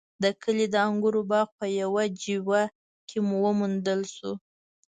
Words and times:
د 0.23 0.25
کلي 0.41 0.65
د 0.73 0.75
انګورو 0.87 1.21
باغ 1.31 1.47
په 1.59 1.65
يوه 1.81 2.03
جیوه 2.21 2.61
کې 3.07 3.17
وموندل 3.45 4.01
شو. 4.15 4.31